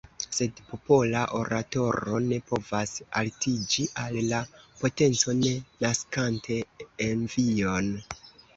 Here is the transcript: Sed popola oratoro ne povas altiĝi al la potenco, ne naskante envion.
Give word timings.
Sed 0.35 0.59
popola 0.69 1.19
oratoro 1.39 2.21
ne 2.31 2.39
povas 2.53 2.95
altiĝi 3.21 3.87
al 4.05 4.19
la 4.33 4.41
potenco, 4.81 5.39
ne 5.45 5.55
naskante 5.87 6.61
envion. 7.11 7.97